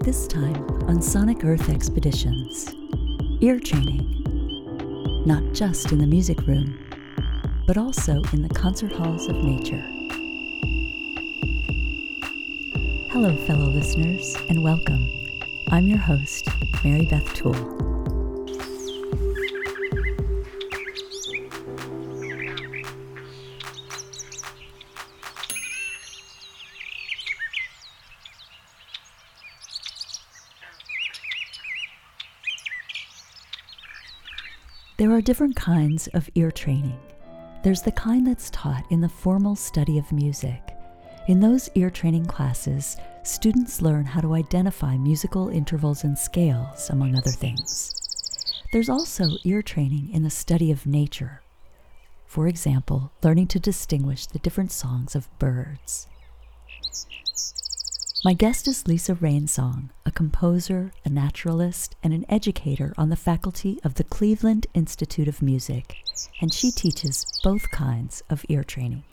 [0.00, 2.74] This time on Sonic Earth Expeditions,
[3.42, 4.24] ear training.
[5.26, 6.78] Not just in the music room,
[7.66, 9.84] but also in the concert halls of nature.
[13.10, 15.06] Hello, fellow listeners, and welcome.
[15.70, 16.48] I'm your host,
[16.82, 17.97] Mary Beth Toole.
[35.18, 36.96] Are different kinds of ear training.
[37.64, 40.76] There's the kind that's taught in the formal study of music.
[41.26, 47.16] In those ear training classes, students learn how to identify musical intervals and scales, among
[47.16, 47.92] other things.
[48.72, 51.42] There's also ear training in the study of nature.
[52.24, 56.06] For example, learning to distinguish the different songs of birds.
[58.24, 63.78] My guest is Lisa Rainsong, a composer, a naturalist, and an educator on the faculty
[63.84, 65.98] of the Cleveland Institute of Music,
[66.40, 69.04] and she teaches both kinds of ear training.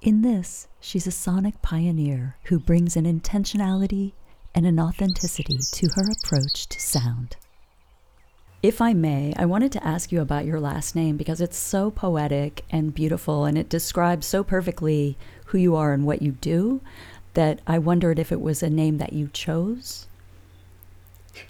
[0.00, 4.12] In this, she's a sonic pioneer who brings an intentionality
[4.54, 7.36] and an authenticity to her approach to sound.
[8.62, 11.90] If I may, I wanted to ask you about your last name because it's so
[11.90, 16.80] poetic and beautiful and it describes so perfectly who you are and what you do
[17.34, 20.06] that I wondered if it was a name that you chose.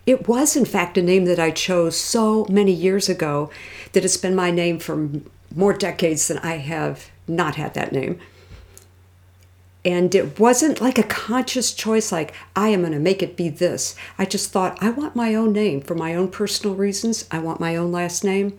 [0.07, 3.51] It was, in fact, a name that I chose so many years ago
[3.93, 5.09] that it's been my name for
[5.55, 8.19] more decades than I have not had that name.
[9.85, 13.49] And it wasn't like a conscious choice, like, I am going to make it be
[13.49, 13.97] this.
[14.19, 17.27] I just thought, I want my own name for my own personal reasons.
[17.31, 18.59] I want my own last name.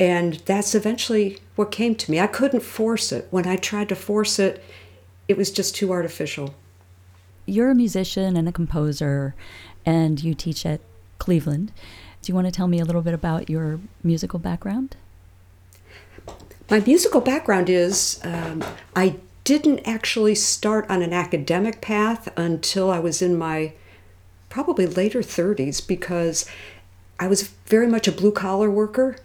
[0.00, 2.18] And that's eventually what came to me.
[2.18, 3.28] I couldn't force it.
[3.30, 4.64] When I tried to force it,
[5.28, 6.54] it was just too artificial.
[7.46, 9.34] You're a musician and a composer,
[9.86, 10.80] and you teach at
[11.18, 11.72] Cleveland.
[12.22, 14.96] Do you want to tell me a little bit about your musical background?
[16.70, 18.62] My musical background is um,
[18.94, 23.72] I didn't actually start on an academic path until I was in my
[24.50, 26.44] probably later 30s because
[27.18, 29.16] I was very much a blue collar worker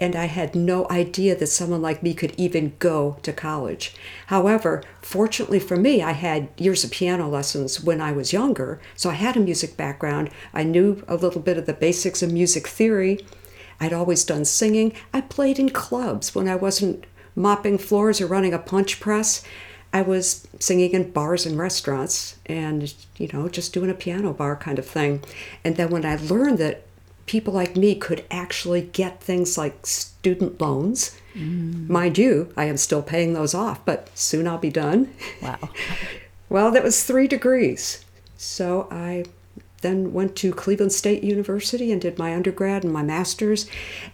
[0.00, 3.94] and I had no idea that someone like me could even go to college.
[4.26, 9.10] However, fortunately for me, I had years of piano lessons when I was younger, so
[9.10, 10.30] I had a music background.
[10.54, 13.24] I knew a little bit of the basics of music theory.
[13.80, 14.92] I'd always done singing.
[15.12, 17.04] I played in clubs when I wasn't
[17.34, 19.44] mopping floors or running a punch press.
[19.92, 24.56] I was singing in bars and restaurants and, you know, just doing a piano bar
[24.56, 25.22] kind of thing.
[25.64, 26.84] And then when I learned that
[27.28, 31.16] people like me could actually get things like student loans.
[31.34, 31.88] Mm.
[31.88, 35.14] Mind you, I am still paying those off, but soon I'll be done.
[35.40, 35.58] Wow.
[36.48, 38.04] well, that was three degrees.
[38.36, 39.24] So I
[39.82, 43.68] then went to Cleveland State University and did my undergrad and my master's.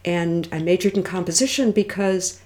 [0.05, 2.43] And I majored in composition because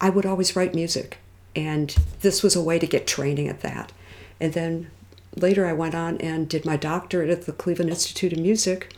[0.00, 1.18] I would always write music.
[1.56, 3.92] And this was a way to get training at that.
[4.40, 4.90] And then
[5.36, 8.94] later I went on and did my doctorate at the Cleveland Institute of Music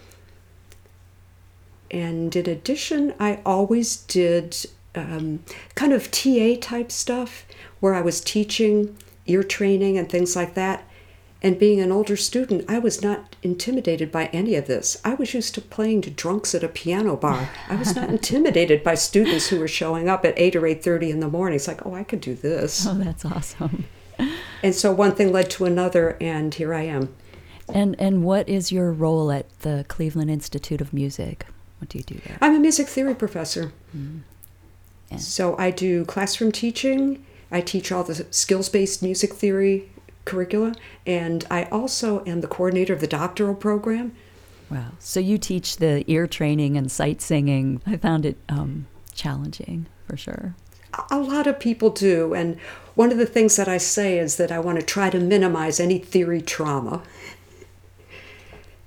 [1.94, 4.56] and in addition, I always did
[4.96, 5.44] um,
[5.76, 7.46] kind of TA type stuff
[7.78, 8.96] where I was teaching
[9.26, 10.84] ear training and things like that.
[11.40, 15.00] And being an older student, I was not intimidated by any of this.
[15.04, 17.48] I was used to playing to drunks at a piano bar.
[17.68, 21.20] I was not intimidated by students who were showing up at 8 or 8:30 in
[21.20, 21.54] the morning.
[21.54, 23.84] It's like, "Oh, I could do this." Oh, that's awesome.
[24.64, 27.14] and so one thing led to another and here I am.
[27.72, 31.46] And and what is your role at the Cleveland Institute of Music?
[31.78, 32.38] What do you do there?
[32.40, 33.72] I'm a music theory professor.
[33.96, 34.18] Mm-hmm.
[35.10, 35.16] Yeah.
[35.18, 37.24] So I do classroom teaching.
[37.50, 39.90] I teach all the skills based music theory
[40.24, 40.74] curricula,
[41.06, 44.14] and I also am the coordinator of the doctoral program.
[44.70, 44.92] Wow.
[44.98, 47.82] So you teach the ear training and sight singing.
[47.86, 50.54] I found it um, challenging for sure.
[51.10, 52.34] A lot of people do.
[52.34, 52.58] And
[52.94, 55.80] one of the things that I say is that I want to try to minimize
[55.80, 57.02] any theory trauma.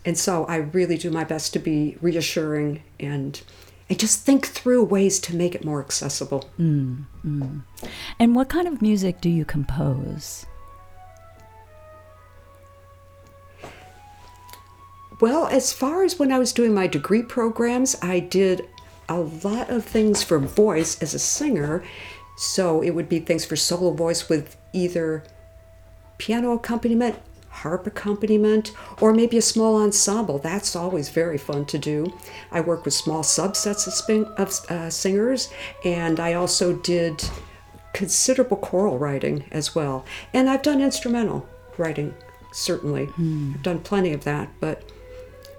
[0.08, 3.42] And so I really do my best to be reassuring and
[3.90, 6.50] and just think through ways to make it more accessible.
[6.58, 7.62] Mm, mm.
[8.18, 10.46] And what kind of music do you compose?
[15.20, 18.66] Well, as far as when I was doing my degree programs, I did
[19.10, 21.84] a lot of things for voice as a singer.
[22.38, 25.24] So it would be things for solo voice with either
[26.18, 27.18] piano accompaniment
[27.62, 28.72] harp accompaniment,
[29.02, 30.38] or maybe a small ensemble.
[30.38, 32.14] That's always very fun to do.
[32.52, 35.50] I work with small subsets of, spin, of uh, singers,
[35.84, 37.24] and I also did
[37.94, 40.06] considerable choral writing as well.
[40.34, 42.14] And I've done instrumental writing,
[42.52, 43.10] certainly.
[43.56, 44.84] I've done plenty of that, but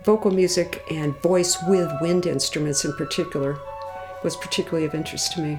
[0.05, 3.59] vocal music and voice with wind instruments in particular
[4.23, 5.59] was particularly of interest to me.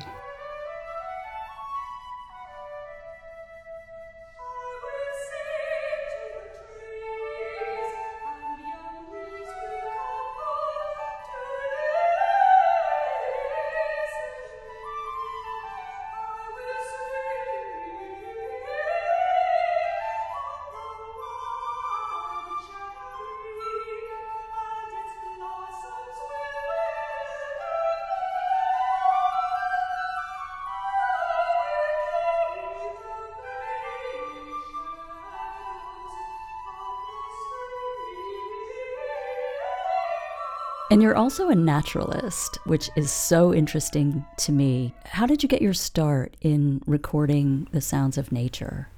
[41.00, 44.94] And you're also a naturalist, which is so interesting to me.
[45.06, 48.90] How did you get your start in recording the sounds of nature?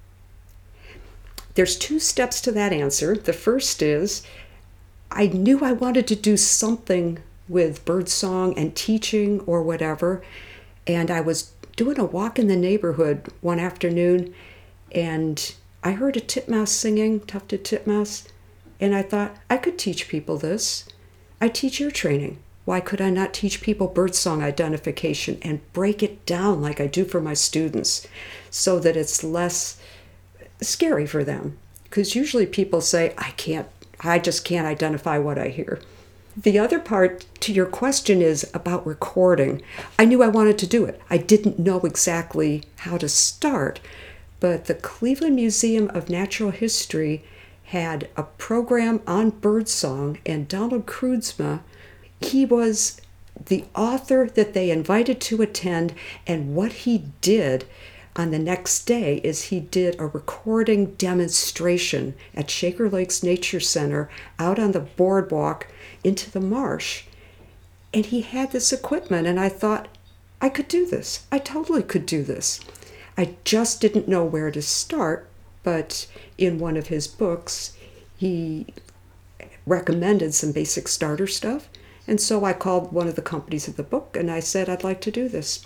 [1.54, 3.16] There's two steps to that answer.
[3.16, 4.24] The first is
[5.12, 10.24] I knew I wanted to do something with birdsong and teaching or whatever.
[10.88, 14.34] And I was doing a walk in the neighborhood one afternoon
[14.92, 15.54] and
[15.84, 18.28] I heard a titmouse singing, tufted titmouse,
[18.80, 20.86] and I thought I could teach people this.
[21.42, 22.38] I teach ear training.
[22.66, 27.04] Why could I not teach people birdsong identification and break it down like I do
[27.04, 28.08] for my students
[28.52, 29.82] so that it's less
[30.62, 31.58] scary for them?
[31.86, 33.68] Because usually people say, I can't,
[34.02, 35.82] I just can't identify what I hear.
[36.38, 39.64] The other part to your question is about recording.
[39.98, 41.02] I knew I wanted to do it.
[41.10, 43.82] I didn't know exactly how to start,
[44.40, 47.24] but the Cleveland Museum of Natural History
[47.72, 51.62] had a program on birdsong, and Donald Kroodsma,
[52.20, 53.00] he was
[53.46, 55.94] the author that they invited to attend,
[56.28, 57.66] and what he did
[58.14, 64.10] on the next day is he did a recording demonstration at Shaker Lakes Nature Center
[64.38, 65.68] out on the boardwalk
[66.04, 67.06] into the marsh.
[67.94, 69.88] And he had this equipment, and I thought,
[70.42, 71.26] I could do this.
[71.32, 72.60] I totally could do this.
[73.18, 75.30] I just didn't know where to start
[75.64, 77.78] but in one of his books,
[78.18, 78.68] he
[79.66, 81.70] recommended some basic starter stuff.
[82.08, 84.84] And so I called one of the companies of the book and I said, I'd
[84.84, 85.66] like to do this.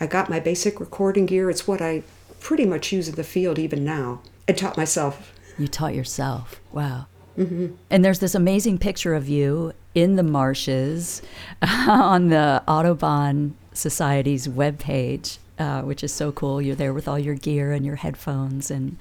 [0.00, 1.50] I got my basic recording gear.
[1.50, 2.02] It's what I
[2.40, 4.20] pretty much use in the field even now.
[4.48, 5.32] I taught myself.
[5.58, 6.60] You taught yourself.
[6.72, 7.06] Wow.
[7.38, 7.74] Mm-hmm.
[7.90, 11.22] And there's this amazing picture of you in the marshes
[11.62, 16.60] on the Audubon Society's webpage, uh, which is so cool.
[16.60, 18.96] You're there with all your gear and your headphones, and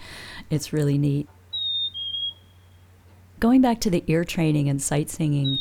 [0.50, 1.28] it's really neat.
[3.40, 5.58] Going back to the ear training and sight singing,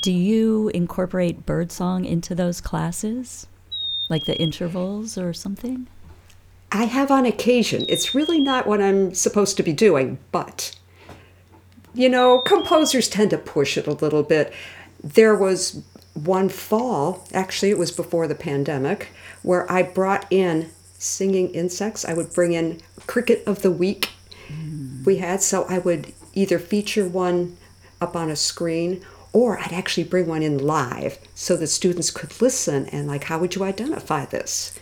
[0.00, 3.46] do you incorporate birdsong into those classes?
[4.08, 5.86] Like the intervals or something?
[6.72, 7.84] I have on occasion.
[7.86, 10.74] It's really not what I'm supposed to be doing, but
[11.92, 14.54] you know, composers tend to push it a little bit.
[15.02, 15.82] There was
[16.24, 19.08] one fall, actually, it was before the pandemic,
[19.42, 22.04] where I brought in singing insects.
[22.04, 24.10] I would bring in Cricket of the Week.
[24.48, 25.04] Mm.
[25.04, 27.56] We had, so I would either feature one
[28.00, 32.40] up on a screen or I'd actually bring one in live so the students could
[32.40, 34.78] listen and, like, how would you identify this?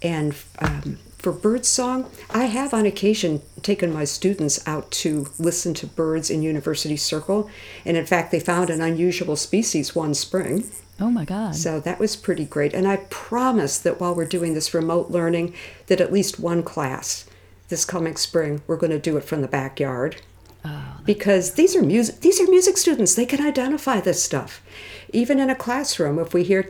[0.00, 5.86] And um, for birdsong, I have on occasion taken my students out to listen to
[5.86, 7.48] birds in University Circle.
[7.86, 10.64] And in fact, they found an unusual species one spring.
[11.00, 11.56] Oh my God.
[11.56, 12.74] So that was pretty great.
[12.74, 15.54] And I promise that while we're doing this remote learning,
[15.86, 17.24] that at least one class
[17.70, 20.20] this coming spring, we're going to do it from the backyard.
[20.62, 23.14] Oh, because these are music these are music students.
[23.14, 24.62] They can identify this stuff.
[25.10, 26.68] Even in a classroom, if we hear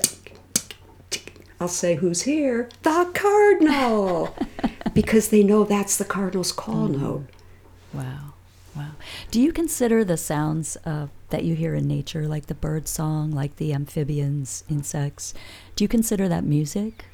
[1.60, 2.68] I'll say, Who's here?
[2.82, 4.36] The cardinal!
[4.94, 7.00] because they know that's the cardinal's call mm.
[7.00, 7.26] note.
[7.92, 8.34] Wow.
[8.76, 8.90] Wow.
[9.30, 13.30] Do you consider the sounds uh, that you hear in nature, like the bird song,
[13.30, 15.32] like the amphibians, insects,
[15.76, 17.04] do you consider that music?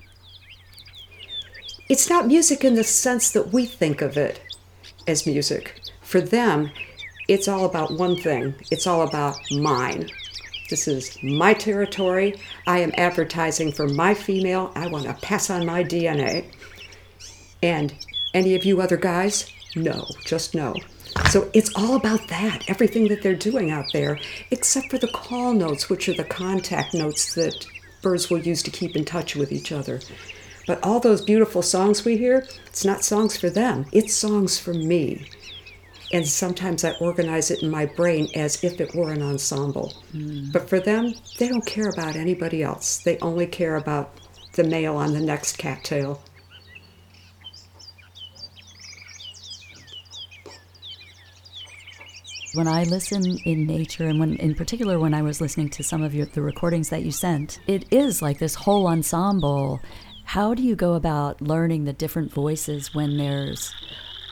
[1.88, 4.40] It's not music in the sense that we think of it
[5.06, 5.80] as music.
[6.00, 6.70] For them,
[7.28, 10.09] it's all about one thing it's all about mine.
[10.70, 12.36] This is my territory.
[12.64, 14.70] I am advertising for my female.
[14.76, 16.44] I want to pass on my DNA.
[17.60, 17.92] And
[18.32, 20.76] any of you other guys, no, just no.
[21.28, 24.20] So it's all about that, everything that they're doing out there,
[24.52, 27.66] except for the call notes, which are the contact notes that
[28.00, 30.00] birds will use to keep in touch with each other.
[30.68, 34.72] But all those beautiful songs we hear, it's not songs for them, it's songs for
[34.72, 35.26] me
[36.12, 39.95] and sometimes I organize it in my brain as if it were an ensemble.
[40.12, 40.52] Mm.
[40.52, 42.99] But for them, they don't care about anybody else.
[42.99, 44.12] They only care about
[44.55, 46.21] the male on the next cattail.
[52.55, 56.02] When I listen in nature, and when, in particular, when I was listening to some
[56.02, 59.81] of your, the recordings that you sent, it is like this whole ensemble.
[60.25, 63.73] How do you go about learning the different voices when there's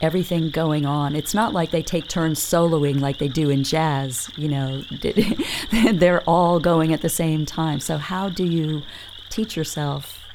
[0.01, 1.15] everything going on?
[1.15, 4.83] It's not like they take turns soloing like they do in jazz, you know,
[5.93, 7.79] they're all going at the same time.
[7.79, 8.83] So, how do you
[9.29, 10.25] teach yourself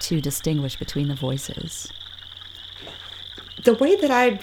[0.00, 1.92] to distinguish between the voices?
[3.64, 4.40] The way that I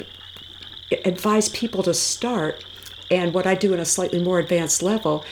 [1.05, 2.63] advise people to start
[3.11, 5.25] and what I do in a slightly more advanced level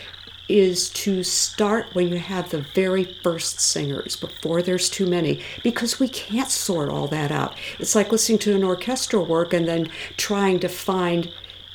[0.49, 5.99] is to start when you have the very first singers before there's too many because
[5.99, 7.55] we can't sort all that out.
[7.79, 11.31] It's like listening to an orchestral work and then trying to find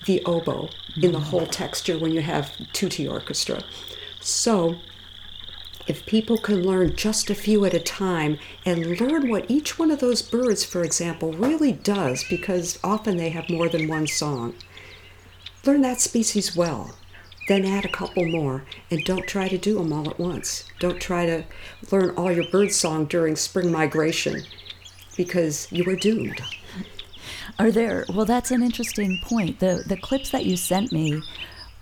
[0.07, 0.69] the oboe
[1.01, 3.63] in the whole texture when you have tutti orchestra.
[4.21, 4.77] So,
[5.89, 9.91] if people can learn just a few at a time and learn what each one
[9.91, 14.55] of those birds, for example, really does, because often they have more than one song,
[15.65, 16.97] Learn that species well.
[17.49, 20.65] Then add a couple more and don't try to do them all at once.
[20.79, 21.45] Don't try to
[21.91, 24.43] learn all your bird song during spring migration
[25.17, 26.41] because you are doomed.
[27.59, 29.59] Are there, well, that's an interesting point.
[29.59, 31.21] The, the clips that you sent me,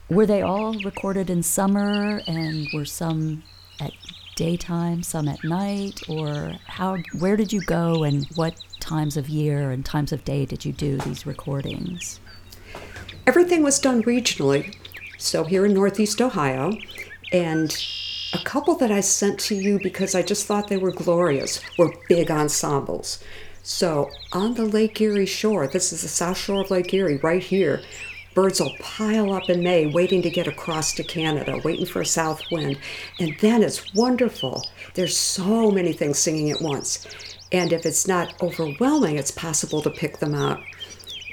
[0.09, 3.43] were they all recorded in summer and were some
[3.81, 3.93] at
[4.35, 9.71] daytime, some at night, or how, where did you go and what times of year
[9.71, 12.19] and times of day did you do these recordings?
[13.31, 14.75] everything was done regionally.
[15.21, 16.73] So here in Northeast Ohio,
[17.31, 17.77] and
[18.33, 21.93] a couple that I sent to you because I just thought they were glorious were
[22.09, 23.23] big ensembles.
[23.63, 27.43] So on the Lake Erie shore, this is the south shore of Lake Erie, right
[27.43, 27.83] here,
[28.35, 32.07] birds will pile up in May waiting to get across to Canada, waiting for a
[32.07, 32.79] south wind.
[33.19, 34.67] And then it's wonderful.
[34.95, 37.07] There's so many things singing at once.
[37.53, 40.61] And if it's not overwhelming, it's possible to pick them out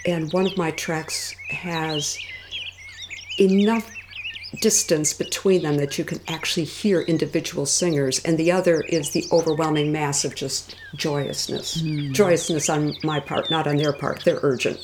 [0.08, 2.17] and one of my tracks has
[3.39, 3.89] enough
[4.62, 9.25] distance between them that you can actually hear individual singers, and the other is the
[9.32, 11.82] overwhelming mass of just joyousness.
[11.82, 12.13] Mm.
[12.13, 14.24] Joyousness on my part, not on their part.
[14.24, 14.79] They're urgent.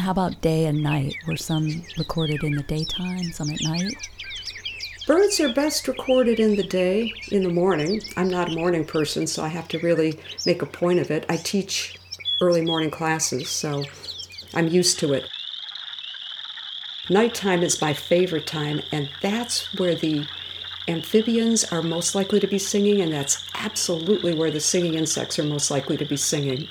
[0.00, 1.14] How about day and night?
[1.26, 3.94] Were some recorded in the daytime, some at night?
[5.06, 8.00] Birds are best recorded in the day, in the morning.
[8.16, 11.24] I'm not a morning person, so I have to really make a point of it.
[11.28, 11.98] I teach
[12.40, 13.84] early morning classes, so
[14.54, 15.28] I'm used to it.
[17.10, 20.26] Nighttime is my favorite time, and that's where the
[20.88, 25.44] amphibians are most likely to be singing, and that's absolutely where the singing insects are
[25.44, 26.68] most likely to be singing.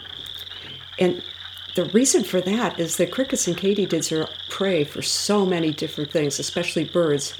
[0.99, 1.21] And
[1.75, 6.11] the reason for that is that crickets and katydids are prey for so many different
[6.11, 7.35] things, especially birds.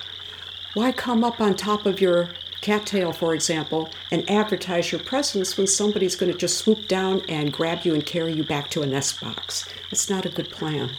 [0.74, 2.30] Why come up on top of your
[2.62, 7.54] cattail, for example, and advertise your presence when somebody's going to just swoop down and
[7.54, 9.70] grab you and carry you back to a nest box?
[9.94, 10.90] It's not a good plan.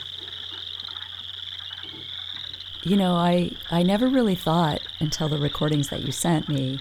[2.85, 6.79] You know, I, I never really thought until the recordings that you sent me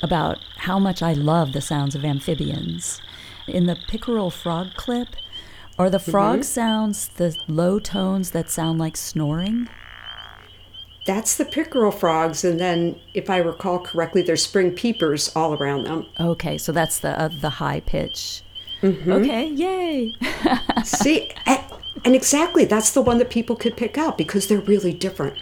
[0.00, 3.02] about how much I love the sounds of amphibians.
[3.46, 5.08] In the pickerel frog clip,
[5.78, 6.44] are the frog mm-hmm.
[6.44, 9.68] sounds the low tones that sound like snoring?
[11.04, 15.84] That's the pickerel frogs, and then, if I recall correctly, there's spring peepers all around
[15.84, 16.06] them.
[16.18, 18.43] Okay, so that's the uh, the high pitch.
[18.84, 19.12] Mm-hmm.
[19.12, 20.14] Okay, yay!
[20.84, 21.64] See, and,
[22.04, 25.38] and exactly that's the one that people could pick out because they're really different.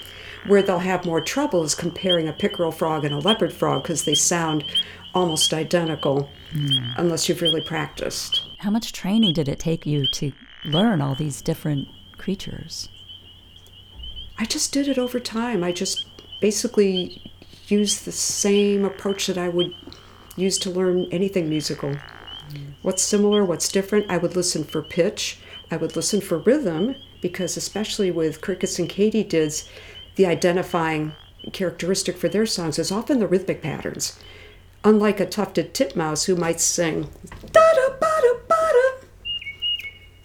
[0.46, 4.04] Where they'll have more trouble is comparing a pickerel frog and a leopard frog because
[4.04, 4.64] they sound
[5.12, 6.94] almost identical, mm.
[6.96, 8.42] unless you've really practiced.
[8.58, 10.32] How much training did it take you to
[10.64, 12.88] learn all these different creatures?
[14.38, 15.64] I just did it over time.
[15.64, 16.06] I just
[16.40, 17.32] basically
[17.66, 19.74] used the same approach that I would
[20.36, 21.96] use to learn anything musical.
[22.82, 24.10] What's similar, what's different?
[24.10, 25.38] I would listen for pitch,
[25.70, 29.68] I would listen for rhythm, because especially with crickets and katydids,
[30.16, 31.12] the identifying
[31.52, 34.18] characteristic for their songs is often the rhythmic patterns.
[34.84, 37.08] Unlike a tufted titmouse who might sing
[37.52, 39.06] da da ba da ba da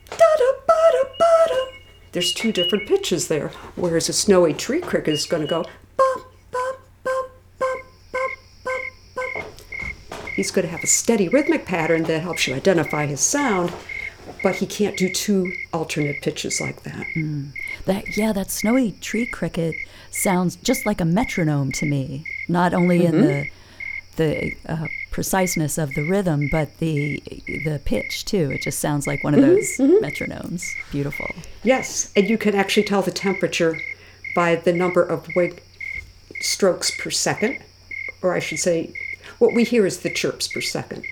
[0.10, 1.66] da da ba da ba da
[2.12, 3.50] there's two different pitches there.
[3.76, 5.66] Whereas a snowy tree cricket is going to go
[10.38, 13.74] He's going to have a steady rhythmic pattern that helps you identify his sound,
[14.44, 17.08] but he can't do two alternate pitches like that.
[17.16, 17.54] Mm.
[17.86, 19.74] That yeah, that snowy tree cricket
[20.12, 22.24] sounds just like a metronome to me.
[22.48, 23.16] Not only mm-hmm.
[23.16, 23.50] in the
[24.18, 27.20] the uh, preciseness of the rhythm, but the
[27.66, 28.52] the pitch too.
[28.52, 30.06] It just sounds like one of mm-hmm, those mm-hmm.
[30.06, 30.64] metronomes.
[30.92, 31.34] Beautiful.
[31.64, 33.82] Yes, and you can actually tell the temperature
[34.36, 35.58] by the number of wing
[36.42, 37.58] strokes per second,
[38.22, 38.94] or I should say,
[39.40, 41.04] what we hear is the chirps per second.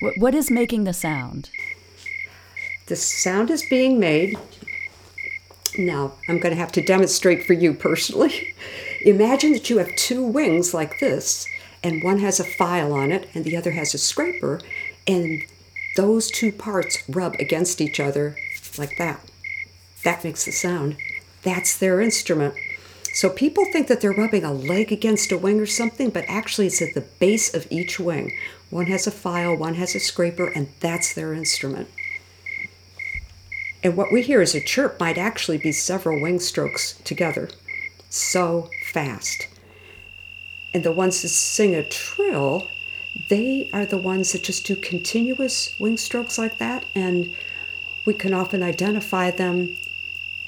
[0.00, 1.50] What, what is making the sound?
[2.86, 4.36] The sound is being made
[5.76, 8.54] Now, I'm going to have to demonstrate for you personally.
[9.02, 11.46] Imagine that you have two wings like this,
[11.82, 14.60] and one has a file on it, and the other has a scraper,
[15.06, 15.42] and
[15.96, 18.36] those two parts rub against each other
[18.76, 19.20] like that.
[20.04, 20.96] That makes the sound.
[21.42, 22.54] That's their instrument.
[23.14, 26.68] So people think that they're rubbing a leg against a wing or something, but actually
[26.68, 28.32] it's at the base of each wing.
[28.70, 31.88] One has a file, one has a scraper, and that's their instrument.
[33.82, 37.48] And what we hear as a chirp might actually be several wing strokes together.
[38.10, 39.48] So fast.
[40.74, 42.66] And the ones that sing a trill,
[43.30, 47.34] they are the ones that just do continuous wing strokes like that, and
[48.06, 49.76] we can often identify them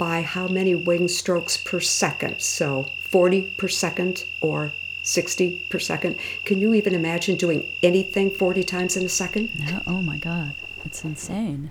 [0.00, 2.40] by how many wing strokes per second.
[2.40, 4.72] So 40 per second or
[5.04, 6.16] 60 per second.
[6.46, 9.50] Can you even imagine doing anything 40 times in a second?
[9.58, 10.52] No, oh my God,
[10.84, 11.70] it's insane.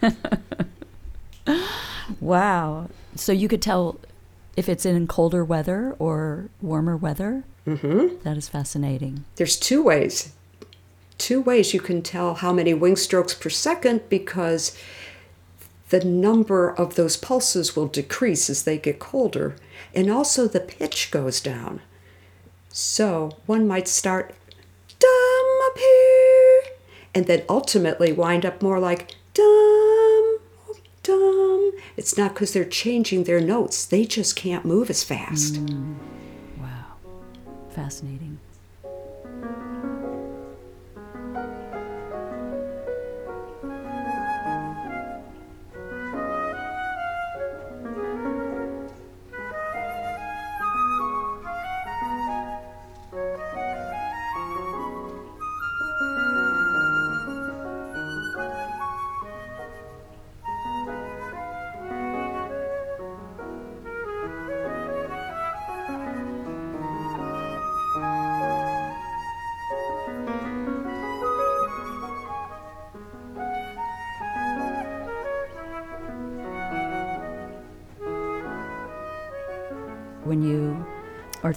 [2.20, 2.88] wow.
[3.14, 4.00] So you could tell
[4.56, 7.44] if it's in colder weather or warmer weather?
[7.66, 8.22] Mm-hmm.
[8.24, 9.26] That is fascinating.
[9.36, 10.32] There's two ways.
[11.18, 14.74] Two ways you can tell how many wing strokes per second because
[15.90, 19.56] the number of those pulses will decrease as they get colder,
[19.94, 21.80] and also the pitch goes down.
[22.68, 24.34] So one might start
[24.98, 26.62] dum up here,
[27.14, 30.38] and then ultimately wind up more like dum
[31.02, 31.72] dum.
[31.96, 35.54] It's not because they're changing their notes; they just can't move as fast.
[35.54, 35.96] Mm.
[36.58, 36.94] Wow,
[37.70, 38.38] fascinating.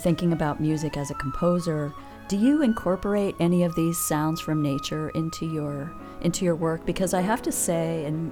[0.03, 1.93] Thinking about music as a composer,
[2.27, 6.85] do you incorporate any of these sounds from nature into your into your work?
[6.85, 8.31] Because I have to say, in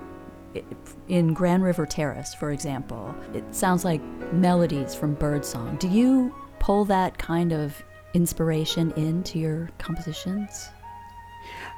[1.07, 4.01] in Grand River Terrace, for example, it sounds like
[4.33, 5.77] melodies from birdsong.
[5.77, 7.81] Do you pull that kind of
[8.13, 10.69] inspiration into your compositions?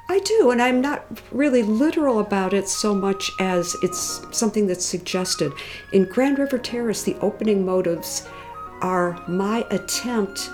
[0.08, 4.84] I do, and I'm not really literal about it so much as it's something that's
[4.84, 5.52] suggested.
[5.92, 8.28] In Grand River Terrace, the opening motives
[8.84, 10.50] are my attempt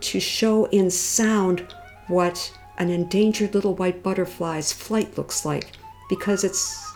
[0.00, 1.74] to show in sound
[2.08, 5.72] what an endangered little white butterfly's flight looks like
[6.08, 6.90] because it's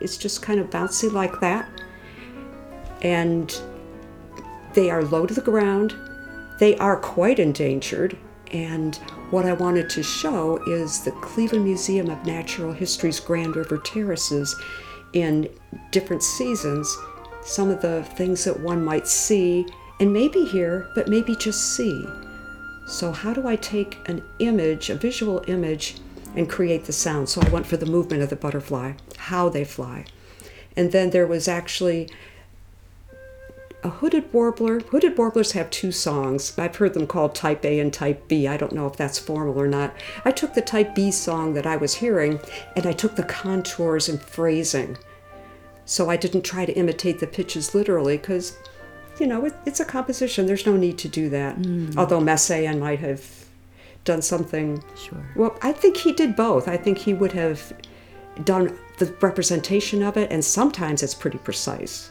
[0.00, 1.68] it's just kind of bouncy like that.
[3.02, 3.54] And
[4.72, 5.94] they are low to the ground
[6.58, 8.16] they are quite endangered
[8.52, 8.96] and
[9.30, 14.54] what I wanted to show is the Cleveland Museum of Natural History's Grand River Terraces
[15.14, 15.48] in
[15.90, 16.96] different seasons
[17.42, 19.66] some of the things that one might see
[20.00, 22.04] and maybe hear, but maybe just see.
[22.86, 25.96] So, how do I take an image, a visual image,
[26.34, 27.28] and create the sound?
[27.28, 30.06] So, I went for the movement of the butterfly, how they fly.
[30.76, 32.08] And then there was actually
[33.82, 34.80] a hooded warbler.
[34.80, 36.58] Hooded warblers have two songs.
[36.58, 38.46] I've heard them called type A and type B.
[38.46, 39.94] I don't know if that's formal or not.
[40.24, 42.40] I took the type B song that I was hearing
[42.76, 44.98] and I took the contours and phrasing.
[45.84, 48.56] So I didn't try to imitate the pitches literally because
[49.20, 50.46] you know, it, it's a composition.
[50.46, 51.56] There's no need to do that.
[51.56, 51.96] Mm.
[51.96, 53.22] Although Messiaen might have
[54.04, 54.82] done something.
[54.96, 55.24] Sure.
[55.36, 56.66] Well, I think he did both.
[56.68, 57.72] I think he would have
[58.44, 62.10] done the representation of it, and sometimes it's pretty precise.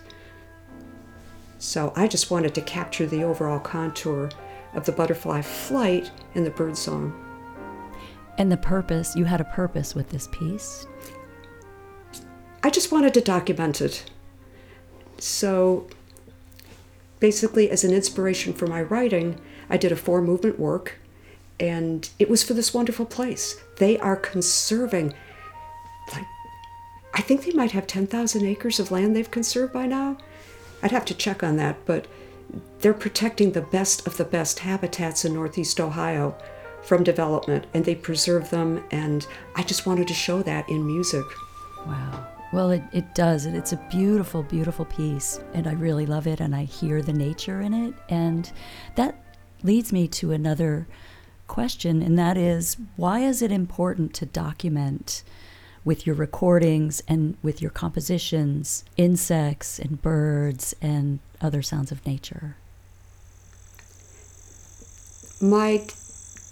[1.57, 4.29] So I just wanted to capture the overall contour
[4.73, 7.13] of the butterfly flight and the bird song.
[8.37, 10.87] And the purpose, you had a purpose with this piece?
[12.63, 14.09] I just wanted to document it.
[15.17, 15.87] So
[17.19, 20.99] basically, as an inspiration for my writing, I did a four movement work,
[21.59, 23.59] and it was for this wonderful place.
[23.77, 25.13] They are conserving,
[26.13, 26.25] like,
[27.13, 30.17] I think they might have 10,000 acres of land they've conserved by now.
[30.81, 32.07] I'd have to check on that, but
[32.79, 36.35] they're protecting the best of the best habitats in Northeast Ohio
[36.83, 41.25] from development, and they preserve them, and I just wanted to show that in music.
[41.85, 42.28] Wow.
[42.51, 43.45] Well, it, it does.
[43.45, 47.61] It's a beautiful, beautiful piece, and I really love it, and I hear the nature
[47.61, 47.93] in it.
[48.09, 48.51] And
[48.95, 49.23] that
[49.61, 50.87] leads me to another
[51.47, 55.23] question, and that is why is it important to document
[55.85, 62.55] with your recordings and with your compositions insects and birds and other sounds of nature?
[65.41, 65.85] My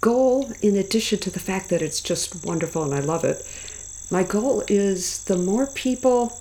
[0.00, 3.42] goal, in addition to the fact that it's just wonderful and I love it,
[4.10, 6.40] my goal is the more people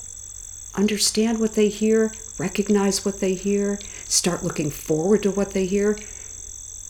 [0.76, 5.98] understand what they hear, recognize what they hear, start looking forward to what they hear,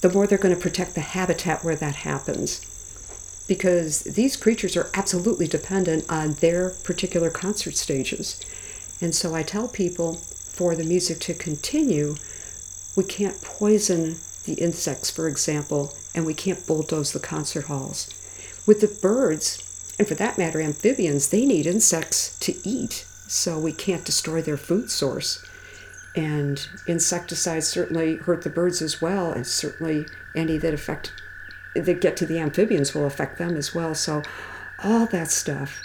[0.02, 2.62] the more they're going to protect the habitat where that happens.
[3.48, 8.40] Because these creatures are absolutely dependent on their particular concert stages.
[9.02, 12.18] And so I tell people for the music to continue,
[12.96, 18.10] we can't poison the insects, for example, and we can't bulldoze the concert halls.
[18.66, 19.64] With the birds,
[20.00, 24.58] and for that matter, amphibians, they need insects to eat, so we can't destroy their
[24.58, 25.44] food source.
[26.16, 30.06] And insecticides certainly hurt the birds as well, and certainly
[30.36, 31.14] any that affect
[31.76, 33.94] that get to the amphibians will affect them as well.
[33.94, 34.24] So
[34.84, 35.82] all that stuff.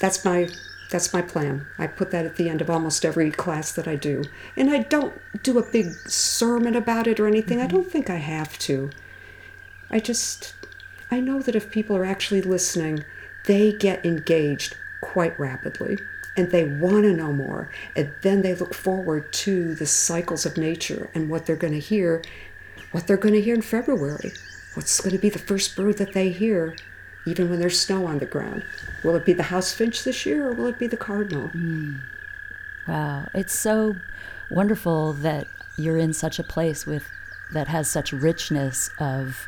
[0.00, 0.48] That's my
[0.90, 1.66] that's my plan.
[1.78, 4.24] I put that at the end of almost every class that I do.
[4.56, 7.58] And I don't do a big sermon about it or anything.
[7.58, 7.66] Mm-hmm.
[7.66, 8.90] I don't think I have to.
[9.90, 10.54] I just
[11.14, 13.04] I know that if people are actually listening,
[13.44, 15.96] they get engaged quite rapidly
[16.36, 17.70] and they want to know more.
[17.94, 21.78] And then they look forward to the cycles of nature and what they're going to
[21.78, 22.24] hear,
[22.90, 24.32] what they're going to hear in February.
[24.74, 26.74] What's going to be the first bird that they hear,
[27.28, 28.64] even when there's snow on the ground?
[29.04, 31.48] Will it be the house finch this year or will it be the cardinal?
[31.50, 32.00] Mm.
[32.88, 33.28] Wow.
[33.34, 33.94] It's so
[34.50, 35.46] wonderful that
[35.76, 37.06] you're in such a place with
[37.52, 39.46] that has such richness of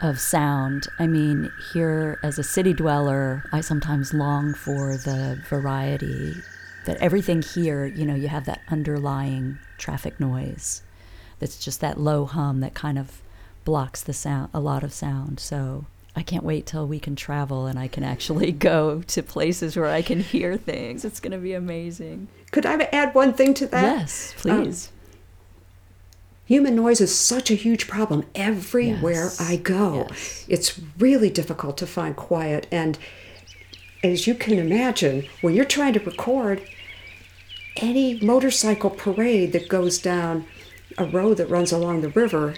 [0.00, 0.88] of sound.
[0.98, 6.34] I mean, here as a city dweller, I sometimes long for the variety
[6.84, 10.82] that everything here, you know, you have that underlying traffic noise
[11.38, 13.20] that's just that low hum that kind of
[13.64, 15.40] blocks the sound, a lot of sound.
[15.40, 19.76] So I can't wait till we can travel and I can actually go to places
[19.76, 21.04] where I can hear things.
[21.04, 22.28] It's going to be amazing.
[22.50, 23.82] Could I add one thing to that?
[23.82, 24.88] Yes, please.
[24.88, 24.97] Um,
[26.48, 29.38] Human noise is such a huge problem everywhere yes.
[29.38, 30.06] I go.
[30.08, 30.46] Yes.
[30.48, 32.66] It's really difficult to find quiet.
[32.72, 32.98] And
[34.02, 36.66] as you can imagine, when you're trying to record
[37.76, 40.46] any motorcycle parade that goes down
[40.96, 42.54] a road that runs along the river,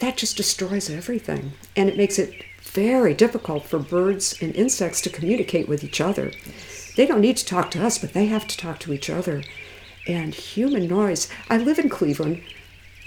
[0.00, 1.50] that just destroys everything.
[1.74, 6.30] And it makes it very difficult for birds and insects to communicate with each other.
[6.96, 9.42] They don't need to talk to us, but they have to talk to each other.
[10.06, 12.40] And human noise, I live in Cleveland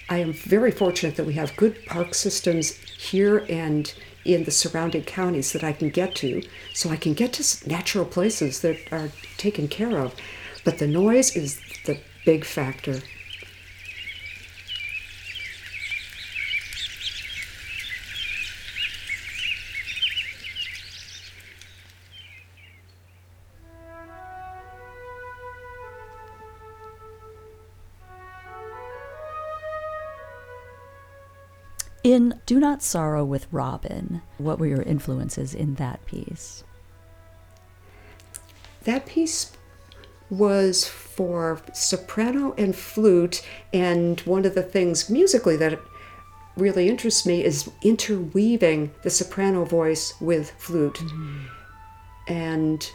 [0.09, 3.91] I am very fortunate that we have good park systems here and
[4.23, 8.05] in the surrounding counties that I can get to, so I can get to natural
[8.05, 10.13] places that are taken care of.
[10.63, 13.01] But the noise is the big factor.
[32.15, 36.63] In Do Not Sorrow with Robin, what were your influences in that piece?
[38.85, 39.51] That piece
[40.29, 45.77] was for soprano and flute, and one of the things musically that
[46.55, 50.93] really interests me is interweaving the soprano voice with flute.
[50.93, 51.45] Mm-hmm.
[52.29, 52.91] And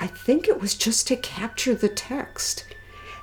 [0.00, 2.64] I think it was just to capture the text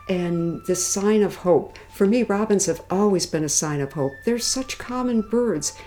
[0.07, 1.77] and this sign of hope.
[1.89, 4.13] For me, robins have always been a sign of hope.
[4.23, 5.77] They're such common birds.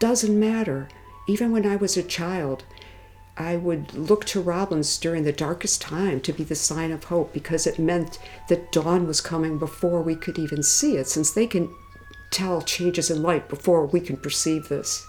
[0.00, 0.88] Doesn't matter.
[1.28, 2.64] Even when I was a child,
[3.36, 7.32] I would look to robins during the darkest time to be the sign of hope
[7.32, 11.46] because it meant that dawn was coming before we could even see it, since they
[11.46, 11.72] can
[12.30, 15.06] tell changes in light before we can perceive this.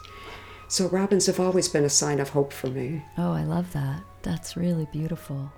[0.68, 3.04] So robins have always been a sign of hope for me.
[3.18, 4.04] Oh, I love that.
[4.22, 5.52] That's really beautiful.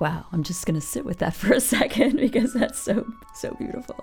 [0.00, 3.54] Wow, I'm just going to sit with that for a second because that's so, so
[3.54, 3.96] beautiful.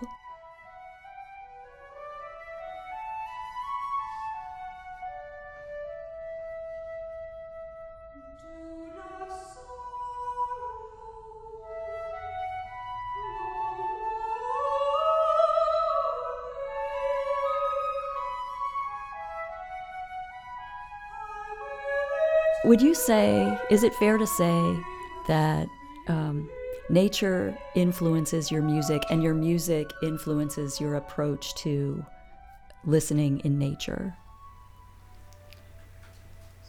[22.64, 24.78] Would you say, is it fair to say
[25.28, 25.68] that
[26.12, 26.50] um,
[26.90, 32.06] nature influences your music, and your music influences your approach to
[32.86, 34.16] listening in nature?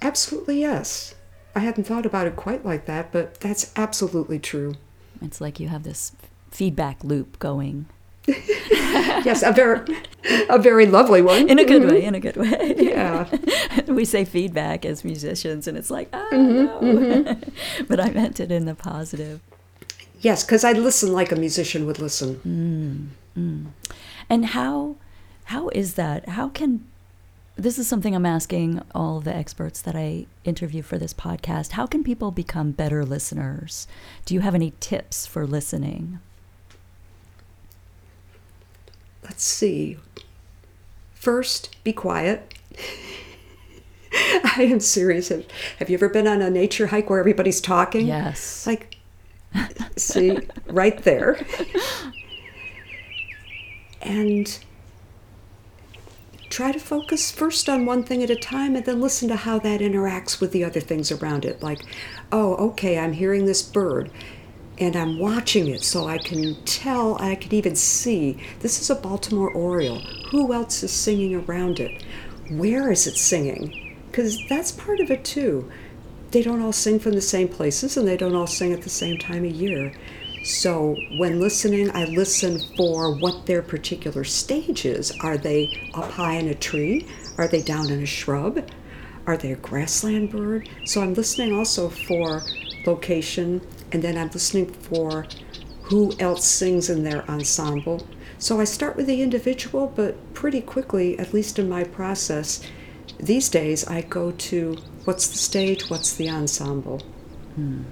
[0.01, 1.15] Absolutely, yes.
[1.55, 4.75] I hadn't thought about it quite like that, but that's absolutely true.
[5.21, 6.13] It's like you have this
[6.51, 7.87] feedback loop going.
[9.25, 9.81] yes, a very,
[10.49, 11.49] a very lovely one.
[11.49, 11.91] In a good mm-hmm.
[11.91, 12.75] way, in a good way.
[12.77, 13.29] Yeah.
[13.89, 16.81] we say feedback as musicians, and it's like, ah, no.
[16.81, 17.85] Mm-hmm.
[17.89, 19.41] but I meant it in the positive.
[20.21, 23.15] Yes, because I listen like a musician would listen.
[23.37, 23.95] Mm, mm.
[24.31, 24.97] And how
[25.45, 26.29] how is that?
[26.29, 26.85] How can
[27.57, 31.73] this is something I'm asking all the experts that I interview for this podcast.
[31.73, 33.87] How can people become better listeners?
[34.25, 36.21] Do you have any tips for listening?
[39.23, 39.99] Let's see.
[41.15, 42.55] First, be quiet.
[44.13, 45.29] I am serious.
[45.29, 45.45] Have,
[45.79, 48.07] have you ever been on a nature hike where everybody's talking?
[48.07, 48.67] Yes.
[48.67, 48.97] Like,
[49.97, 51.45] see, right there.
[54.03, 54.59] And
[56.51, 59.59] try to focus first on one thing at a time and then listen to how
[59.61, 61.63] that interacts with the other things around it.
[61.63, 61.81] Like,
[62.31, 64.11] oh, okay, I'm hearing this bird
[64.79, 68.95] and I'm watching it so I can tell, I can even see this is a
[68.95, 70.01] Baltimore Oriole.
[70.31, 72.03] Who else is singing around it?
[72.51, 73.97] Where is it singing?
[74.11, 75.71] Because that's part of it too.
[76.31, 78.91] They don't all sing from the same places and they don't all sing at the
[78.91, 79.93] same time of year.
[80.45, 85.13] So when listening, I listen for what their particular stage is.
[85.21, 87.07] Are they up high in a tree?
[87.39, 88.69] Are they down in a shrub?
[89.27, 90.69] Are they a grassland bird?
[90.85, 92.43] So I'm listening also for
[92.87, 93.61] location,
[93.93, 95.27] and then I'm listening for
[95.83, 98.07] who else sings in their ensemble.
[98.39, 102.63] So I start with the individual, but pretty quickly, at least in my process,
[103.19, 107.01] these days I go to what's the stage, what's the ensemble.
[107.55, 107.83] Hmm.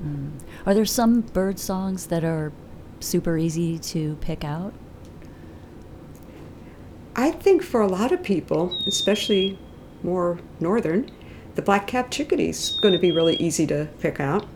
[0.00, 0.30] Hmm.
[0.66, 2.52] Are there some bird songs that are
[3.00, 4.72] super easy to pick out?
[7.14, 9.58] I think for a lot of people, especially
[10.02, 11.10] more northern,
[11.54, 14.46] the black-capped chickadee is going to be really easy to pick out.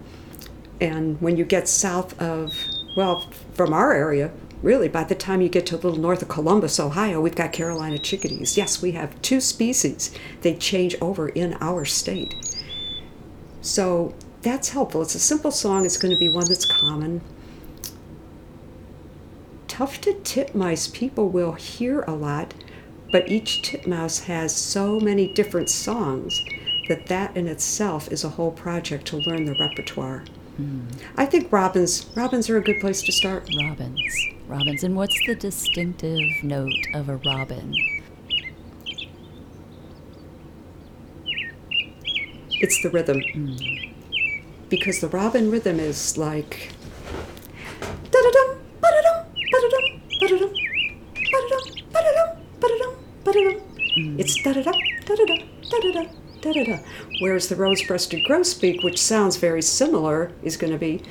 [0.80, 2.54] And when you get south of,
[2.96, 4.30] well, from our area,
[4.62, 7.52] really, by the time you get to a little north of Columbus, Ohio, we've got
[7.52, 8.56] Carolina chickadees.
[8.56, 10.10] Yes, we have two species.
[10.42, 12.34] They change over in our state.
[13.60, 15.02] So that's helpful.
[15.02, 15.86] It's a simple song.
[15.86, 17.20] It's going to be one that's common.
[19.66, 22.54] Tufted titmice people will hear a lot,
[23.12, 26.42] but each titmouse has so many different songs
[26.88, 30.24] that that in itself is a whole project to learn the repertoire.
[31.16, 33.48] I think robins robins are a good place to start.
[33.60, 34.00] Robins.
[34.46, 34.82] Robins.
[34.84, 37.74] And what's the distinctive note of a robin?
[42.60, 43.20] It's the rhythm.
[43.20, 43.56] Hmm.
[44.68, 46.72] Because the robin rhythm is like
[48.10, 50.52] da-da-dum, ba-da-dum, ba-da-dum, ba-da-dum,
[51.32, 53.60] ba-da-dum, ba-da-dum, ba-da-dum, ba-da-dum.
[53.94, 54.20] Hmm.
[54.20, 54.72] It's da-da-da,
[56.40, 56.78] da da da.
[57.20, 61.02] Whereas the rose breasted grosbeak, which sounds very similar, is going to be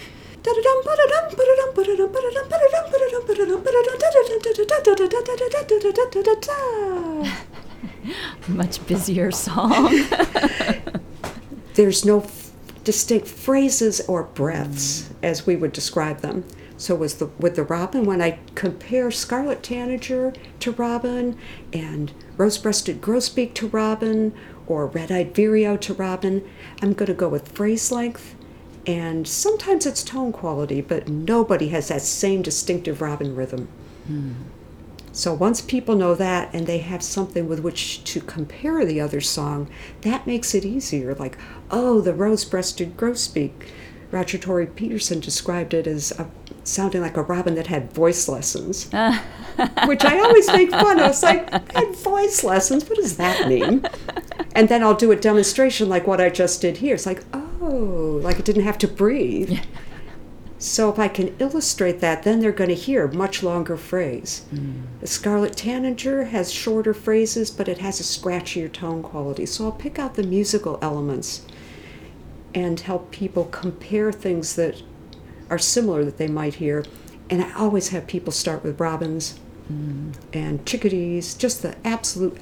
[8.48, 10.06] much busier song.
[11.74, 12.26] There's no
[12.84, 15.16] distinct phrases or breaths mm.
[15.24, 16.46] as we would describe them.
[16.78, 21.38] So was the with the robin when I compare scarlet tanager to robin
[21.72, 24.34] and rose-breasted grosbeak to robin
[24.68, 26.48] or red-eyed vireo to robin,
[26.82, 28.36] I'm going to go with phrase length
[28.88, 33.68] and sometimes it's tone quality, but nobody has that same distinctive robin rhythm.
[34.08, 34.34] Hmm.
[35.12, 39.22] So once people know that and they have something with which to compare the other
[39.22, 39.70] song,
[40.02, 41.16] that makes it easier.
[41.16, 41.38] Like,
[41.72, 43.70] oh, the rose-breasted grosbeak.
[44.12, 46.30] Roger Tory Peterson described it as a,
[46.64, 48.86] sounding like a robin that had voice lessons,
[49.86, 51.12] which I always make fun of.
[51.12, 52.88] It's like, had voice lessons?
[52.88, 53.88] What does that mean?
[54.54, 56.96] And then I'll do a demonstration like what I just did here.
[56.96, 59.60] It's like, oh, like it didn't have to breathe.
[60.58, 64.46] So if I can illustrate that, then they're going to hear much longer phrase.
[64.54, 64.84] Mm.
[65.02, 69.46] The Scarlet Tanager has shorter phrases, but it has a scratchier tone quality.
[69.46, 71.46] So I'll pick out the musical elements
[72.54, 74.82] and help people compare things that
[75.50, 76.86] are similar that they might hear.
[77.30, 79.40] And I always have people start with robins
[79.72, 80.14] mm.
[80.32, 82.38] and chickadees, just the absolute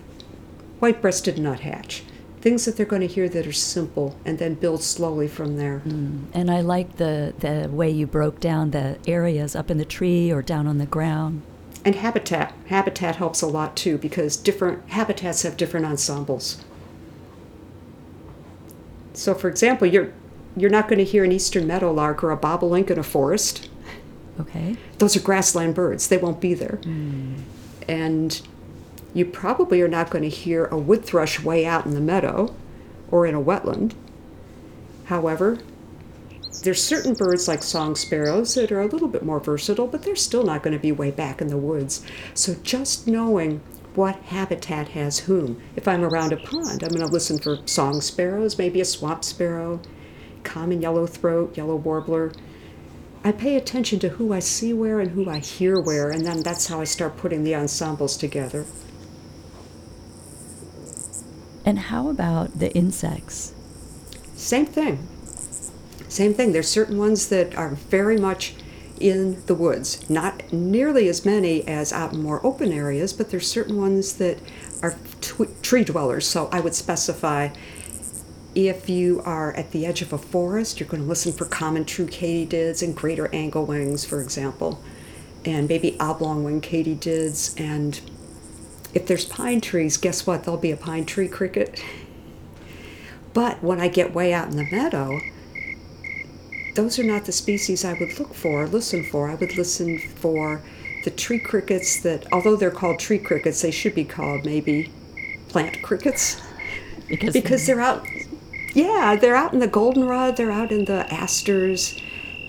[0.84, 2.04] white-breasted nuthatch.
[2.42, 5.82] Things that they're going to hear that are simple, and then build slowly from there.
[5.86, 6.26] Mm.
[6.34, 10.30] and I like the, the way you broke down the areas up in the tree
[10.30, 11.42] or down on the ground.
[11.86, 12.54] And habitat.
[12.68, 16.62] Habitat helps a lot too because different habitats have different ensembles.
[19.14, 20.12] So, for example, you're
[20.58, 23.70] you're not going to hear an eastern meadowlark or a bobolink in a forest.
[24.40, 24.76] Okay.
[24.98, 26.08] Those are grassland birds.
[26.08, 26.80] They won't be there.
[26.84, 27.42] Mm.
[27.88, 28.42] And
[29.14, 32.56] you probably are not going to hear a wood thrush way out in the meadow
[33.10, 33.94] or in a wetland.
[35.06, 35.60] However,
[36.64, 40.16] There's certain birds like song sparrows that are a little bit more versatile, but they're
[40.16, 42.06] still not going to be way back in the woods.
[42.34, 43.60] So just knowing
[43.96, 45.62] what habitat has whom.
[45.76, 49.26] If I'm around a pond, I'm going to listen for song sparrows, maybe a swamp
[49.26, 49.82] sparrow,
[50.44, 52.32] common yellow throat, yellow warbler.
[53.26, 56.44] I pay attention to who I see where and who I hear where, and then
[56.44, 58.66] that's how I start putting the ensembles together.
[61.66, 63.54] And how about the insects?
[64.36, 65.08] Same thing.
[66.10, 66.52] Same thing.
[66.52, 68.56] There's certain ones that are very much
[69.00, 70.10] in the woods.
[70.10, 74.38] Not nearly as many as out in more open areas, but there's certain ones that
[74.82, 74.96] are
[75.62, 76.28] tree dwellers.
[76.28, 77.50] So I would specify
[78.56, 81.86] if you are at the edge of a forest, you're going to listen for common
[81.86, 84.80] true katydids and greater angle-wings, for example,
[85.44, 87.60] and maybe oblong wing katydids.
[87.60, 88.00] And
[88.94, 90.44] if there's pine trees, guess what?
[90.44, 91.84] There'll be a pine tree cricket.
[93.34, 95.20] But when I get way out in the meadow,
[96.76, 99.30] those are not the species I would look for, listen for.
[99.30, 100.62] I would listen for
[101.04, 104.92] the tree crickets that, although they're called tree crickets, they should be called maybe
[105.50, 106.42] plant crickets.
[107.08, 108.08] Because, because they're out,
[108.74, 112.00] yeah, they're out in the goldenrod, they're out in the asters,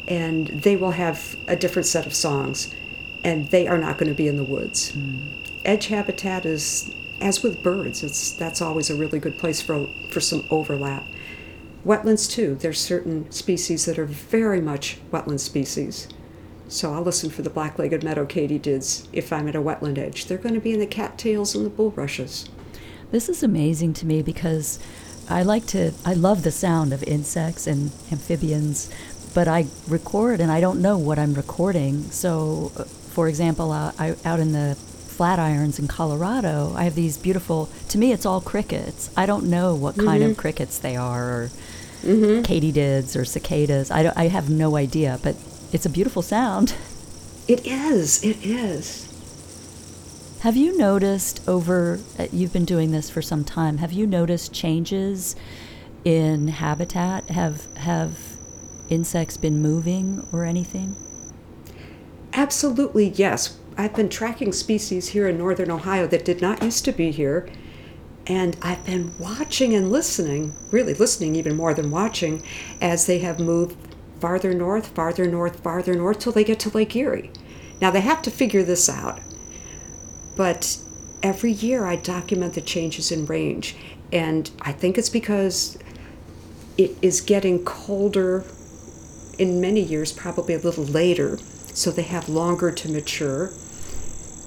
[0.09, 2.72] and they will have a different set of songs,
[3.24, 4.92] and they are not going to be in the woods.
[4.92, 5.43] Mm.
[5.64, 10.20] Edge habitat is, as with birds, it's that's always a really good place for for
[10.20, 11.05] some overlap.
[11.85, 12.55] Wetlands, too.
[12.55, 16.09] There's certain species that are very much wetland species.
[16.66, 20.24] So I'll listen for the black-legged meadow katydids if I'm at a wetland edge.
[20.24, 22.48] They're going to be in the cattails and the bulrushes.
[23.11, 24.79] This is amazing to me because
[25.29, 28.90] I like to I love the sound of insects and amphibians,
[29.35, 32.11] but I record and I don't know what I'm recording.
[32.11, 34.77] So, uh, for example, uh, I, out in the
[35.16, 37.68] Flatirons in Colorado, I have these beautiful.
[37.90, 39.11] To me, it's all crickets.
[39.16, 40.33] I don't know what kind mm-hmm.
[40.33, 41.50] of crickets they are, or
[42.03, 42.42] mm-hmm.
[42.42, 43.90] katydids or cicadas.
[43.90, 45.37] I, I have no idea, but
[45.72, 46.74] it's a beautiful sound.
[47.46, 48.24] It is.
[48.24, 49.11] It is.
[50.40, 54.53] Have you noticed over, uh, you've been doing this for some time, have you noticed
[54.53, 55.37] changes
[56.05, 57.31] in habitat?
[57.31, 58.18] Have, have
[58.90, 60.96] insects been moving or anything?
[62.35, 63.59] Absolutely, yes.
[63.76, 67.48] I've been tracking species here in northern Ohio that did not used to be here
[68.26, 72.42] and I've been watching and listening, really listening even more than watching,
[72.80, 73.76] as they have moved
[74.20, 77.30] farther north, farther north, farther north till they get to Lake Erie.
[77.80, 79.20] Now they have to figure this out.
[80.37, 80.78] But
[81.22, 83.76] every year I document the changes in range.
[84.12, 85.76] And I think it's because
[86.78, 88.44] it is getting colder
[89.38, 91.37] in many years, probably a little later.
[91.74, 93.52] So they have longer to mature.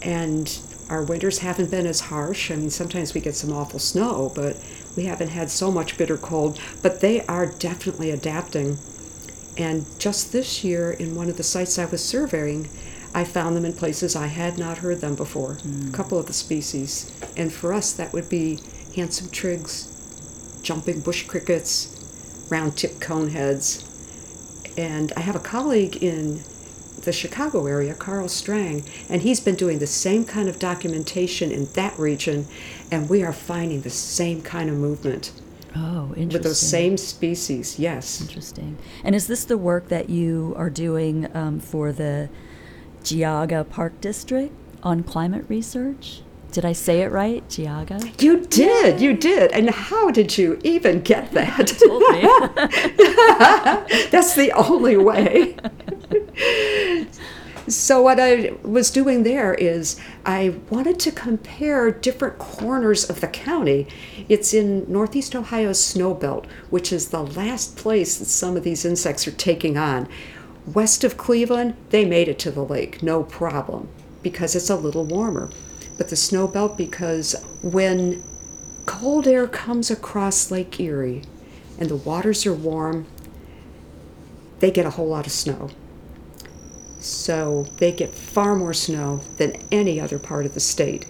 [0.08, 0.58] And
[0.89, 2.50] our winters haven't been as harsh.
[2.50, 4.56] I mean, sometimes we get some awful snow, but
[4.96, 6.60] we haven't had so much bitter cold.
[6.82, 8.78] But they are definitely adapting.
[9.58, 12.70] And just this year, in one of the sites I was surveying,
[13.13, 15.89] I found them in places I had not heard them before, mm.
[15.89, 17.12] a couple of the species.
[17.36, 18.60] And for us, that would be
[18.96, 19.91] handsome trigs,
[20.62, 21.93] jumping bush crickets,
[22.50, 23.84] round tip coneheads.
[24.78, 26.43] And I have a colleague in
[27.08, 31.65] the Chicago area, Carl Strang, and he's been doing the same kind of documentation in
[31.74, 32.46] that region,
[32.91, 35.32] and we are finding the same kind of movement.
[35.74, 36.28] Oh, interesting.
[36.28, 38.20] With those same species, yes.
[38.20, 38.78] Interesting.
[39.06, 42.28] And is this the work that you are doing um, for the
[43.04, 46.24] Geauga Park District on climate research?
[46.52, 47.48] Did I say it right?
[47.50, 48.22] Geauga?
[48.22, 49.52] You did, you did.
[49.52, 51.58] And how did you even get that?
[54.12, 55.56] That's the only way.
[57.68, 63.28] so what I was doing there is I wanted to compare different corners of the
[63.28, 63.88] county.
[64.30, 68.86] It's in northeast Ohio's snow belt, which is the last place that some of these
[68.86, 70.08] insects are taking on.
[70.74, 73.90] West of Cleveland, they made it to the lake, no problem,
[74.22, 75.50] because it's a little warmer.
[75.98, 78.24] But the snow belt, because when
[78.86, 81.24] cold air comes across Lake Erie
[81.80, 83.08] and the waters are warm,
[84.60, 85.70] they get a whole lot of snow.
[87.08, 91.06] So they get far more snow than any other part of the state.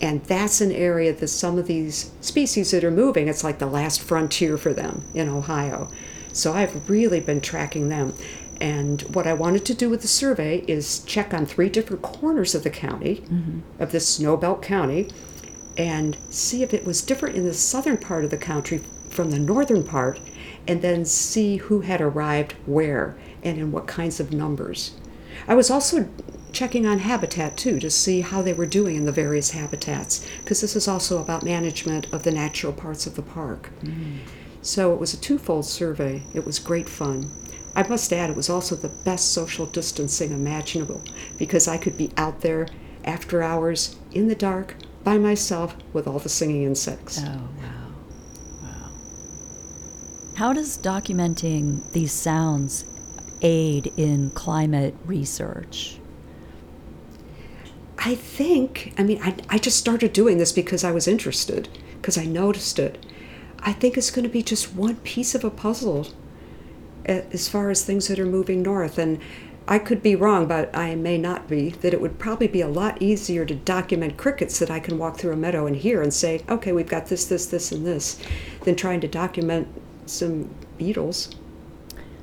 [0.00, 3.66] And that's an area that some of these species that are moving, it's like the
[3.66, 5.88] last frontier for them in Ohio.
[6.32, 8.14] So I've really been tracking them.
[8.60, 12.54] And what I wanted to do with the survey is check on three different corners
[12.54, 13.60] of the county, mm-hmm.
[13.80, 15.08] of this snowbelt county,
[15.76, 18.80] and see if it was different in the southern part of the country
[19.10, 20.20] from the northern part,
[20.66, 24.92] and then see who had arrived where and in what kinds of numbers.
[25.48, 26.08] I was also
[26.52, 30.60] checking on habitat too to see how they were doing in the various habitats because
[30.60, 33.70] this is also about management of the natural parts of the park.
[33.82, 34.18] Mm.
[34.60, 36.22] So it was a twofold survey.
[36.34, 37.30] It was great fun.
[37.74, 41.02] I must add, it was also the best social distancing imaginable
[41.38, 42.66] because I could be out there
[43.04, 44.74] after hours in the dark
[45.04, 47.20] by myself with all the singing insects.
[47.22, 47.92] Oh, wow.
[48.62, 48.90] Wow.
[50.34, 52.84] How does documenting these sounds
[53.42, 55.98] aid in climate research?
[57.98, 62.16] I think, I mean, I, I just started doing this because I was interested, because
[62.16, 63.04] I noticed it.
[63.58, 66.06] I think it's going to be just one piece of a puzzle
[67.04, 68.98] as far as things that are moving north.
[68.98, 69.18] And
[69.66, 72.68] I could be wrong, but I may not be, that it would probably be a
[72.68, 76.14] lot easier to document crickets that I can walk through a meadow and hear and
[76.14, 78.22] say, okay, we've got this, this, this, and this,
[78.62, 79.68] than trying to document
[80.06, 81.34] some beetles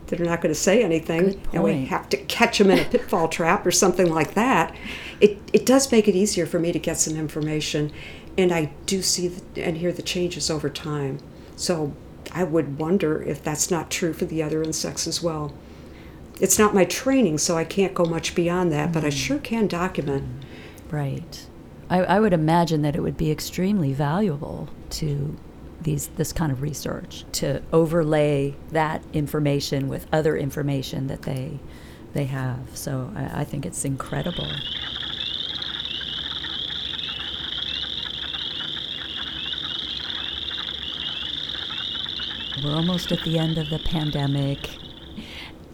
[0.07, 2.85] that are not going to say anything and we have to catch them in a
[2.89, 4.75] pitfall trap or something like that.
[5.19, 7.91] It, it does make it easier for me to get some information,
[8.37, 11.19] and I do see the, and hear the changes over time.
[11.55, 11.93] So
[12.31, 15.53] I would wonder if that's not true for the other insects as well.
[16.41, 18.93] It's not my training, so I can't go much beyond that, mm-hmm.
[18.93, 19.13] but I mm.
[19.13, 20.25] sure can document.
[20.91, 21.47] Right.
[21.89, 25.37] I, I would imagine that it would be extremely valuable to
[25.85, 31.59] these this kind of research to overlay that information with other information that they
[32.13, 32.59] they have.
[32.73, 34.49] So I, I think it's incredible.
[42.63, 44.69] We're almost at the end of the pandemic.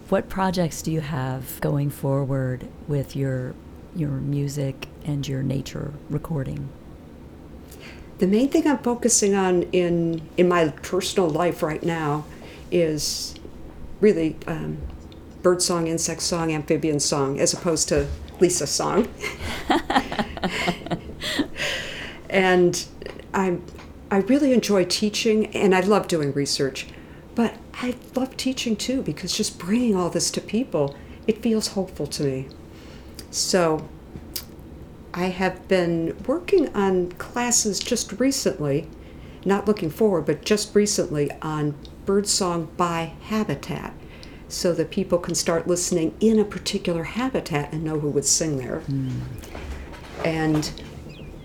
[0.10, 3.56] What projects do you have going forward with your
[3.96, 6.70] your music and your nature recording?
[8.22, 12.24] The main thing I'm focusing on in in my personal life right now
[12.70, 13.34] is
[14.00, 14.78] really um,
[15.42, 18.08] bird song, insect song, amphibian song, as opposed to
[18.40, 19.08] Lisa song.
[22.30, 22.86] and
[23.34, 23.64] I'm
[24.12, 26.86] I really enjoy teaching and I love doing research,
[27.34, 30.96] but I love teaching too because just bringing all this to people,
[31.26, 32.50] it feels hopeful to me.
[33.32, 33.90] So
[35.14, 38.88] I have been working on classes just recently,
[39.46, 43.94] not looking forward, but just recently on birdsong by habitat
[44.48, 48.58] so that people can start listening in a particular habitat and know who would sing
[48.58, 48.82] there.
[48.88, 49.22] Mm.
[50.26, 50.82] And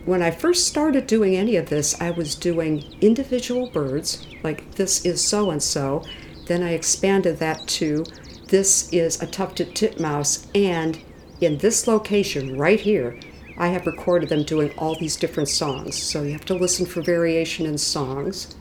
[0.05, 5.05] when I first started doing any of this, I was doing individual birds, like this
[5.05, 6.05] is so and so.
[6.47, 8.05] Then I expanded that to
[8.49, 11.01] this is a tufted titmouse, and
[11.41, 13.19] in this location right here,
[13.59, 15.97] I have recorded them doing all these different songs.
[15.97, 18.55] So you have to listen for variation in songs.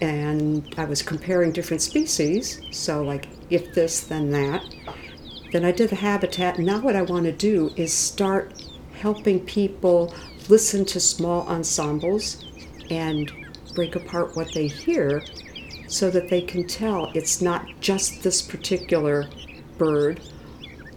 [0.00, 4.62] And I was comparing different species, so like if this, then that.
[5.52, 6.58] Then I did the habitat.
[6.58, 8.62] Now, what I want to do is start
[9.00, 10.14] helping people
[10.48, 12.44] listen to small ensembles
[12.90, 13.32] and
[13.74, 15.22] break apart what they hear
[15.88, 19.28] so that they can tell it's not just this particular
[19.78, 20.20] bird,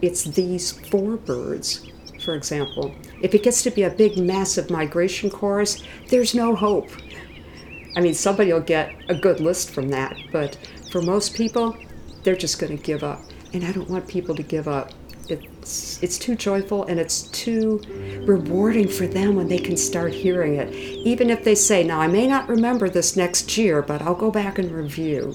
[0.02, 1.86] it's these four birds,
[2.20, 2.94] for example.
[3.20, 6.90] If it gets to be a big, massive migration chorus, there's no hope.
[7.96, 10.56] I mean, somebody will get a good list from that, but
[10.92, 11.76] for most people,
[12.22, 13.20] they're just going to give up.
[13.52, 14.92] And I don't want people to give up
[15.30, 17.80] it's it's too joyful and it's too
[18.26, 20.72] rewarding for them when they can start hearing it.
[20.74, 24.30] Even if they say, "Now I may not remember this next year, but I'll go
[24.30, 25.34] back and review."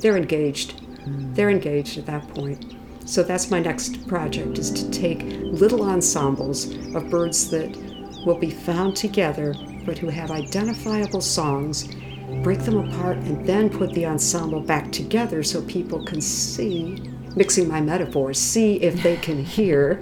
[0.00, 0.74] They're engaged.
[1.34, 2.73] They're engaged at that point.
[3.04, 7.76] So that's my next project is to take little ensembles of birds that
[8.24, 11.88] will be found together but who have identifiable songs,
[12.42, 17.02] break them apart and then put the ensemble back together so people can see
[17.36, 20.00] mixing my metaphors, see if they can hear